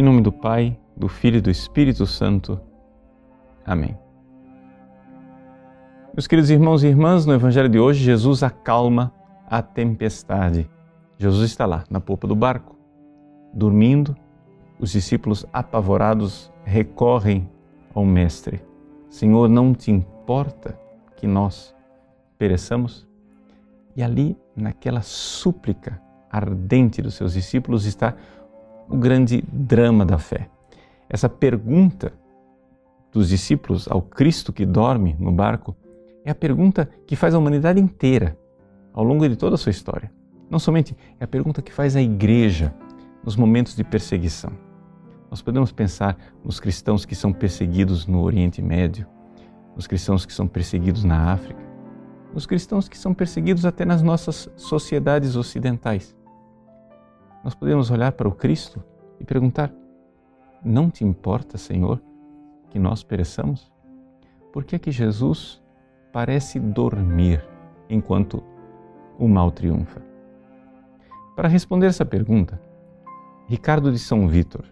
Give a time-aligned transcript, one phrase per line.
[0.00, 2.58] Em nome do Pai, do Filho e do Espírito Santo.
[3.66, 3.94] Amém.
[6.14, 9.12] Meus queridos irmãos e irmãs, no Evangelho de hoje, Jesus acalma
[9.46, 10.70] a tempestade.
[11.18, 12.78] Jesus está lá, na polpa do barco,
[13.52, 14.16] dormindo.
[14.78, 17.46] Os discípulos, apavorados, recorrem
[17.94, 18.64] ao Mestre:
[19.10, 20.80] Senhor, não te importa
[21.14, 21.76] que nós
[22.38, 23.06] pereçamos?
[23.94, 28.16] E ali, naquela súplica ardente dos seus discípulos, está
[28.90, 30.50] o grande drama da fé.
[31.08, 32.12] Essa pergunta
[33.12, 35.76] dos discípulos ao Cristo que dorme no barco
[36.24, 38.36] é a pergunta que faz a humanidade inteira
[38.92, 40.10] ao longo de toda a sua história.
[40.50, 42.74] Não somente é a pergunta que faz a igreja
[43.24, 44.52] nos momentos de perseguição.
[45.30, 49.06] Nós podemos pensar nos cristãos que são perseguidos no Oriente Médio,
[49.76, 51.62] nos cristãos que são perseguidos na África,
[52.34, 56.16] nos cristãos que são perseguidos até nas nossas sociedades ocidentais.
[57.42, 58.82] Nós podemos olhar para o Cristo
[59.18, 59.72] e perguntar:
[60.64, 62.00] Não te importa, Senhor,
[62.70, 63.70] que nós pereçamos?
[64.52, 65.62] Por que é que Jesus
[66.12, 67.44] parece dormir
[67.88, 68.42] enquanto
[69.18, 70.02] o mal triunfa?
[71.34, 72.60] Para responder essa pergunta,
[73.46, 74.64] Ricardo de São Vítor,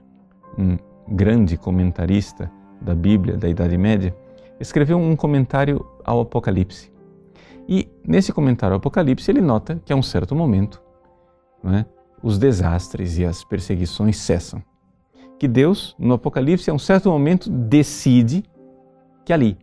[0.59, 0.77] um
[1.09, 4.15] grande comentarista da Bíblia da Idade Média,
[4.61, 6.93] escreveu um comentário ao Apocalipse.
[7.69, 10.83] E nesse comentário ao Apocalipse ele nota que a um certo momento
[11.65, 11.85] é,
[12.23, 14.63] os desastres e as perseguições cessam.
[15.39, 18.45] Que Deus, no Apocalipse, a um certo momento decide
[19.25, 19.57] que ali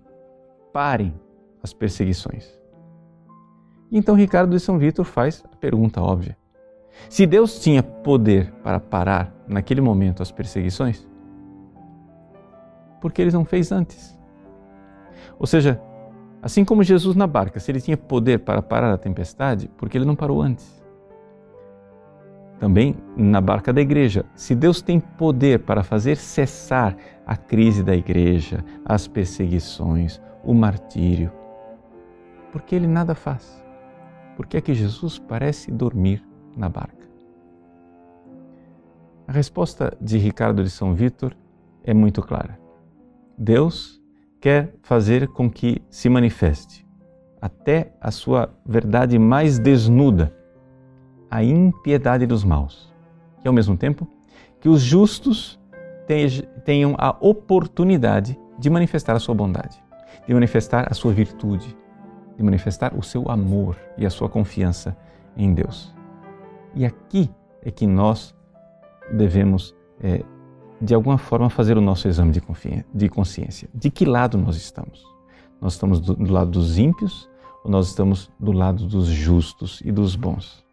[0.71, 1.13] parem
[1.61, 2.47] as perseguições.
[3.91, 6.37] Então Ricardo de São Vítor faz a pergunta óbvia:
[7.09, 11.07] se Deus tinha poder para parar naquele momento as perseguições,
[13.01, 14.17] por que ele não fez antes?
[15.37, 15.81] Ou seja,
[16.41, 19.97] assim como Jesus na barca, se ele tinha poder para parar a tempestade, por que
[19.97, 20.84] ele não parou antes?
[22.65, 27.95] Também na barca da igreja, se Deus tem poder para fazer cessar a crise da
[27.95, 31.31] igreja, as perseguições, o martírio,
[32.51, 33.63] por que ele nada faz?
[34.35, 36.25] Por que é que Jesus parece dormir
[36.57, 37.07] na barca?
[39.27, 41.37] A resposta de Ricardo de São Vítor
[41.83, 42.59] é muito clara.
[43.37, 44.01] Deus
[44.41, 46.83] quer fazer com que se manifeste
[47.39, 50.35] até a sua verdade mais desnuda,
[51.35, 52.93] a impiedade dos maus,
[53.43, 54.07] e ao mesmo tempo
[54.61, 55.59] que os justos
[56.63, 59.83] tenham a oportunidade de manifestar a sua bondade,
[60.25, 61.75] de manifestar a sua virtude,
[62.37, 64.95] de manifestar o seu amor e a sua confiança
[65.35, 65.93] em Deus.
[66.73, 67.29] E aqui
[67.61, 68.33] é que nós
[69.11, 70.23] devemos, é,
[70.81, 72.41] de alguma forma, fazer o nosso exame de,
[72.93, 73.67] de consciência.
[73.73, 75.03] De que lado nós estamos?
[75.59, 77.29] Nós estamos do, do lado dos ímpios
[77.61, 80.64] ou nós estamos do lado dos justos e dos bons?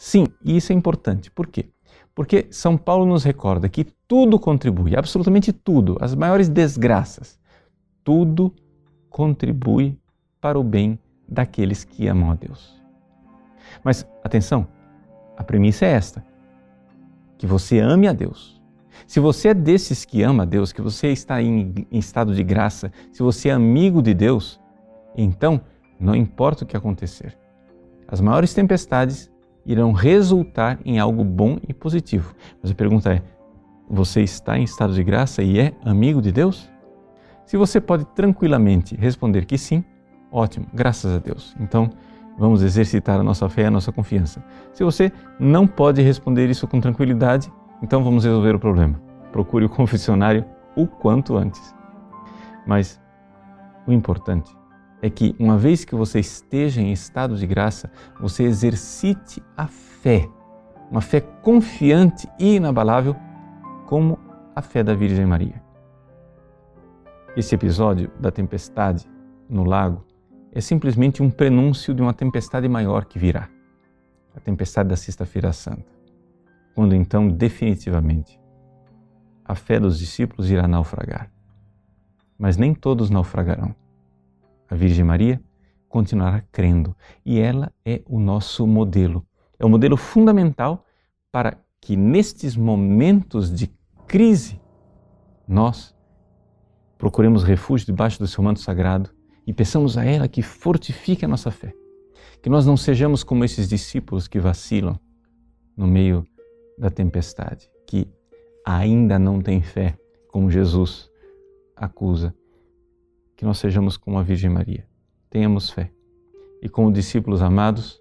[0.00, 1.30] Sim, e isso é importante.
[1.30, 1.68] Por quê?
[2.14, 7.38] Porque São Paulo nos recorda que tudo contribui, absolutamente tudo, as maiores desgraças,
[8.02, 8.50] tudo
[9.10, 10.00] contribui
[10.40, 12.82] para o bem daqueles que amam a Deus.
[13.84, 14.66] Mas atenção,
[15.36, 16.24] a premissa é esta:
[17.36, 18.58] que você ame a Deus.
[19.06, 22.42] Se você é desses que ama a Deus, que você está em, em estado de
[22.42, 24.58] graça, se você é amigo de Deus,
[25.14, 25.60] então
[26.00, 27.36] não importa o que acontecer.
[28.08, 29.30] As maiores tempestades
[29.70, 32.34] irão resultar em algo bom e positivo.
[32.62, 33.22] Mas a pergunta é:
[33.88, 36.68] você está em estado de graça e é amigo de Deus?
[37.46, 39.84] Se você pode tranquilamente responder que sim,
[40.30, 41.54] ótimo, graças a Deus.
[41.58, 41.90] Então,
[42.38, 44.44] vamos exercitar a nossa fé e a nossa confiança.
[44.72, 47.52] Se você não pode responder isso com tranquilidade,
[47.82, 49.00] então vamos resolver o problema.
[49.32, 50.44] Procure o confessionário
[50.76, 51.74] o quanto antes.
[52.66, 53.00] Mas
[53.86, 54.59] o importante
[55.02, 57.90] é que, uma vez que você esteja em estado de graça,
[58.20, 60.28] você exercite a fé,
[60.90, 63.16] uma fé confiante e inabalável,
[63.86, 64.18] como
[64.54, 65.62] a fé da Virgem Maria.
[67.36, 69.08] Esse episódio da tempestade
[69.48, 70.04] no lago
[70.52, 73.48] é simplesmente um prenúncio de uma tempestade maior que virá
[74.34, 75.90] a tempestade da Sexta-feira Santa,
[76.74, 78.40] quando então, definitivamente,
[79.44, 81.30] a fé dos discípulos irá naufragar.
[82.38, 83.74] Mas nem todos naufragarão.
[84.70, 85.42] A Virgem Maria
[85.88, 86.96] continuará crendo
[87.26, 89.26] e ela é o nosso modelo.
[89.58, 90.86] É o modelo fundamental
[91.32, 93.68] para que nestes momentos de
[94.06, 94.60] crise
[95.46, 95.94] nós
[96.96, 99.10] procuremos refúgio debaixo do seu manto sagrado
[99.44, 101.74] e peçamos a ela que fortifique a nossa fé.
[102.40, 104.98] Que nós não sejamos como esses discípulos que vacilam
[105.76, 106.24] no meio
[106.78, 108.06] da tempestade, que
[108.64, 111.10] ainda não têm fé, como Jesus
[111.74, 112.34] acusa
[113.40, 114.86] que nós sejamos como a Virgem Maria.
[115.30, 115.90] Tenhamos fé.
[116.60, 117.98] E como discípulos amados,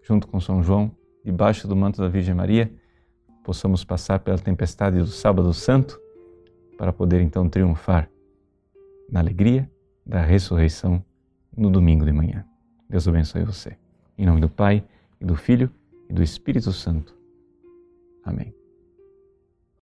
[0.00, 0.92] junto com São João,
[1.24, 2.72] debaixo do manto da Virgem Maria,
[3.42, 6.00] possamos passar pela tempestade do Sábado Santo
[6.78, 8.08] para poder então triunfar
[9.10, 9.68] na alegria
[10.06, 11.04] da ressurreição
[11.56, 12.46] no domingo de manhã.
[12.88, 13.76] Deus abençoe você.
[14.16, 14.84] Em nome do Pai,
[15.20, 15.68] e do Filho,
[16.08, 17.12] e do Espírito Santo.
[18.22, 18.54] Amém.